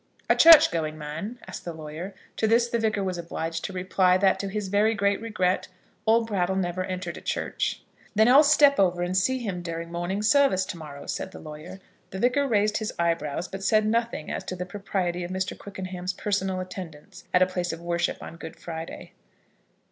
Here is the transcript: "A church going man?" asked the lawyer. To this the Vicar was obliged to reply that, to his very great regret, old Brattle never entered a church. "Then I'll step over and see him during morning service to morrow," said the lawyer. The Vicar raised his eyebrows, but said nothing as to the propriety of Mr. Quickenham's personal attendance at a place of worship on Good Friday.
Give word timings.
"A 0.27 0.35
church 0.35 0.71
going 0.71 0.97
man?" 0.97 1.37
asked 1.47 1.63
the 1.63 1.73
lawyer. 1.73 2.15
To 2.37 2.47
this 2.47 2.67
the 2.67 2.79
Vicar 2.79 3.03
was 3.03 3.19
obliged 3.19 3.63
to 3.65 3.71
reply 3.71 4.17
that, 4.17 4.39
to 4.39 4.49
his 4.49 4.67
very 4.67 4.95
great 4.95 5.21
regret, 5.21 5.67
old 6.07 6.25
Brattle 6.25 6.55
never 6.55 6.83
entered 6.83 7.17
a 7.17 7.21
church. 7.21 7.83
"Then 8.15 8.27
I'll 8.27 8.41
step 8.43 8.79
over 8.79 9.03
and 9.03 9.15
see 9.15 9.37
him 9.37 9.61
during 9.61 9.91
morning 9.91 10.23
service 10.23 10.65
to 10.65 10.77
morrow," 10.77 11.05
said 11.05 11.29
the 11.33 11.39
lawyer. 11.39 11.79
The 12.09 12.17
Vicar 12.17 12.47
raised 12.47 12.77
his 12.77 12.91
eyebrows, 12.97 13.47
but 13.47 13.61
said 13.63 13.85
nothing 13.85 14.31
as 14.31 14.43
to 14.45 14.55
the 14.55 14.65
propriety 14.65 15.23
of 15.23 15.29
Mr. 15.29 15.55
Quickenham's 15.55 16.13
personal 16.13 16.59
attendance 16.59 17.25
at 17.31 17.43
a 17.43 17.45
place 17.45 17.71
of 17.71 17.79
worship 17.79 18.23
on 18.23 18.37
Good 18.37 18.55
Friday. 18.55 19.11